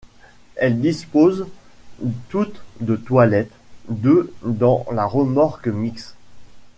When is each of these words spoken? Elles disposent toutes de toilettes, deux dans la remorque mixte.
Elles 0.55 0.81
disposent 0.81 1.45
toutes 2.29 2.63
de 2.79 2.95
toilettes, 2.95 3.51
deux 3.87 4.33
dans 4.43 4.83
la 4.91 5.05
remorque 5.05 5.67
mixte. 5.67 6.15